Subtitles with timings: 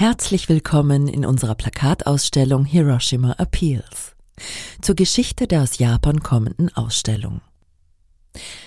[0.00, 4.14] Herzlich willkommen in unserer Plakatausstellung Hiroshima Appeals
[4.80, 7.40] zur Geschichte der aus Japan kommenden Ausstellung.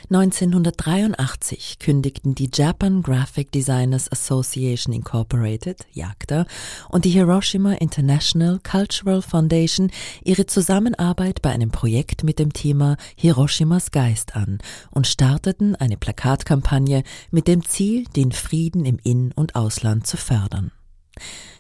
[0.09, 6.45] 1983 kündigten die Japan Graphic Designers Association Incorporated, JAGDA,
[6.89, 9.89] und die Hiroshima International Cultural Foundation
[10.25, 14.59] ihre Zusammenarbeit bei einem Projekt mit dem Thema Hiroshimas Geist an
[14.89, 20.73] und starteten eine Plakatkampagne mit dem Ziel, den Frieden im In- und Ausland zu fördern.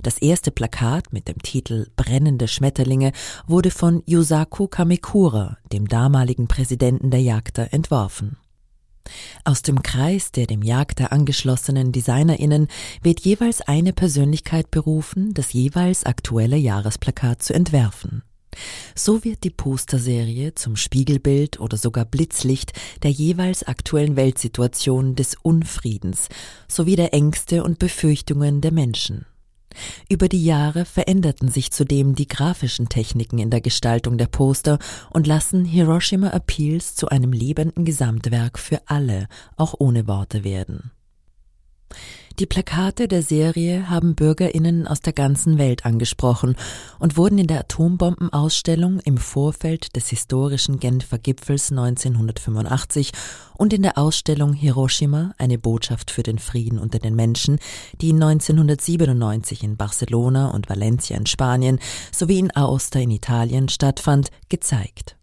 [0.01, 3.11] Das erste Plakat mit dem Titel Brennende Schmetterlinge
[3.47, 8.37] wurde von Yusaku Kamekura, dem damaligen Präsidenten der Jagda, entworfen.
[9.43, 12.67] Aus dem Kreis der dem Jagda angeschlossenen DesignerInnen
[13.01, 18.23] wird jeweils eine Persönlichkeit berufen, das jeweils aktuelle Jahresplakat zu entwerfen.
[18.95, 26.27] So wird die Posterserie zum Spiegelbild oder sogar Blitzlicht der jeweils aktuellen Weltsituation des Unfriedens
[26.67, 29.25] sowie der Ängste und Befürchtungen der Menschen.
[30.09, 35.27] Über die Jahre veränderten sich zudem die grafischen Techniken in der Gestaltung der Poster und
[35.27, 40.91] lassen Hiroshima Appeals zu einem lebenden Gesamtwerk für alle, auch ohne Worte werden.
[42.39, 46.55] Die Plakate der Serie haben Bürgerinnen aus der ganzen Welt angesprochen
[46.97, 53.11] und wurden in der Atombombenausstellung im Vorfeld des historischen Genfer Gipfels 1985
[53.57, 57.59] und in der Ausstellung Hiroshima, eine Botschaft für den Frieden unter den Menschen,
[57.99, 61.79] die 1997 in Barcelona und Valencia in Spanien
[62.11, 65.17] sowie in Aosta in Italien stattfand, gezeigt.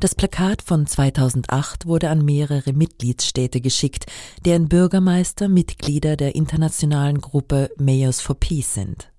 [0.00, 4.06] Das Plakat von 2008 wurde an mehrere Mitgliedsstädte geschickt,
[4.44, 9.10] deren Bürgermeister Mitglieder der internationalen Gruppe Mayors for Peace sind.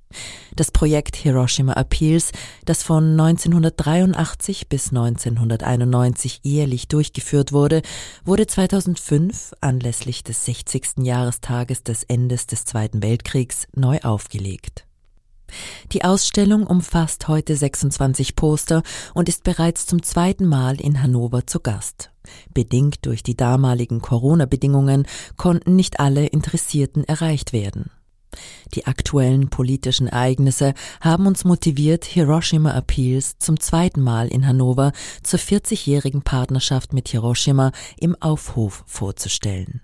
[0.55, 2.31] Das Projekt Hiroshima Appeals,
[2.65, 7.81] das von 1983 bis 1991 jährlich durchgeführt wurde,
[8.25, 11.03] wurde 2005 anlässlich des 60.
[11.03, 14.88] Jahrestages des Endes des Zweiten Weltkriegs neu aufgelegt.
[15.91, 18.83] Die Ausstellung umfasst heute 26 Poster
[19.13, 22.11] und ist bereits zum zweiten Mal in Hannover zu Gast.
[22.53, 27.91] Bedingt durch die damaligen Corona-Bedingungen konnten nicht alle Interessierten erreicht werden.
[28.75, 34.91] Die aktuellen politischen Ereignisse haben uns motiviert, Hiroshima Appeals zum zweiten Mal in Hannover
[35.23, 39.81] zur 40-jährigen Partnerschaft mit Hiroshima im Aufhof vorzustellen.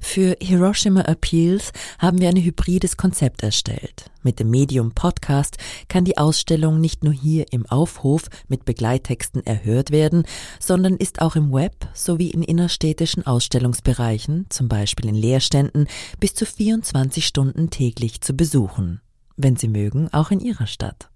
[0.00, 4.10] Für Hiroshima Appeals haben wir ein hybrides Konzept erstellt.
[4.22, 5.56] Mit dem Medium Podcast
[5.88, 10.24] kann die Ausstellung nicht nur hier im Aufhof mit Begleittexten erhört werden,
[10.58, 15.86] sondern ist auch im Web sowie in innerstädtischen Ausstellungsbereichen, zum Beispiel in Leerständen,
[16.18, 19.00] bis zu 24 Stunden täglich zu besuchen.
[19.36, 21.08] Wenn Sie mögen, auch in Ihrer Stadt.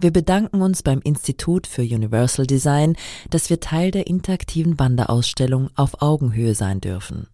[0.00, 2.96] Wir bedanken uns beim Institut für Universal Design,
[3.30, 7.26] dass wir Teil der interaktiven Wanderausstellung auf Augenhöhe sein dürfen.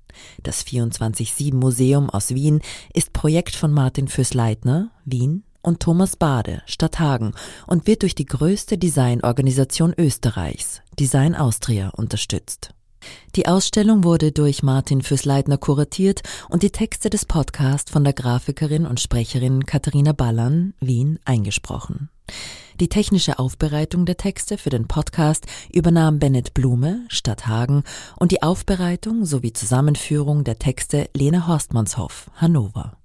[0.42, 2.60] Das 24-7 Museum aus Wien
[2.92, 7.32] ist Projekt von Martin Füßleitner, Wien, und Thomas Bade, Stadthagen
[7.66, 12.70] und wird durch die größte Designorganisation Österreichs, Design Austria, unterstützt.
[13.34, 18.86] Die Ausstellung wurde durch Martin Füßleitner kuratiert und die Texte des Podcasts von der Grafikerin
[18.86, 22.08] und Sprecherin Katharina Ballern, Wien, eingesprochen.
[22.78, 27.84] Die technische Aufbereitung der Texte für den Podcast übernahm Bennett Blume, Stadthagen
[28.16, 32.98] und die Aufbereitung sowie Zusammenführung der Texte Lena Horstmannshoff, Hannover.